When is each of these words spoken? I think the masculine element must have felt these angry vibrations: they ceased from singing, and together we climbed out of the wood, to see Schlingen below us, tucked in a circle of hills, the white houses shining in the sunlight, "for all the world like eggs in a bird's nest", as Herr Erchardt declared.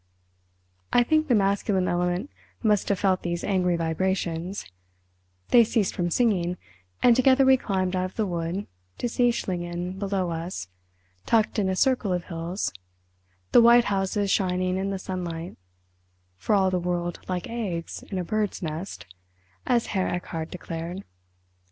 I 0.91 1.03
think 1.03 1.27
the 1.27 1.35
masculine 1.35 1.87
element 1.87 2.31
must 2.63 2.89
have 2.89 2.97
felt 2.97 3.21
these 3.21 3.43
angry 3.43 3.75
vibrations: 3.75 4.65
they 5.49 5.63
ceased 5.63 5.93
from 5.93 6.09
singing, 6.09 6.57
and 7.03 7.15
together 7.15 7.45
we 7.45 7.55
climbed 7.55 7.95
out 7.95 8.05
of 8.05 8.15
the 8.15 8.25
wood, 8.25 8.65
to 8.97 9.07
see 9.07 9.29
Schlingen 9.29 9.99
below 9.99 10.31
us, 10.31 10.69
tucked 11.27 11.59
in 11.59 11.69
a 11.69 11.75
circle 11.75 12.11
of 12.13 12.23
hills, 12.23 12.73
the 13.51 13.61
white 13.61 13.83
houses 13.93 14.31
shining 14.31 14.77
in 14.77 14.89
the 14.89 14.97
sunlight, 14.97 15.55
"for 16.35 16.55
all 16.55 16.71
the 16.71 16.79
world 16.79 17.19
like 17.27 17.47
eggs 17.47 18.01
in 18.09 18.17
a 18.17 18.23
bird's 18.23 18.63
nest", 18.63 19.05
as 19.67 19.85
Herr 19.93 20.07
Erchardt 20.11 20.49
declared. 20.49 21.03